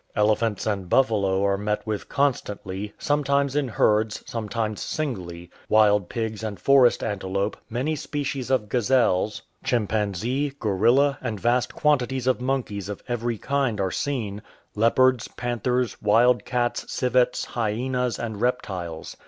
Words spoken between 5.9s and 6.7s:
pigs and